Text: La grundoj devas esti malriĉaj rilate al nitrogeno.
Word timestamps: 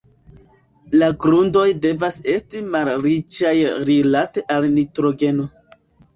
La 1.01 1.09
grundoj 1.25 1.65
devas 1.83 2.17
esti 2.37 2.63
malriĉaj 2.77 3.53
rilate 3.93 4.45
al 4.57 4.69
nitrogeno. 4.81 5.49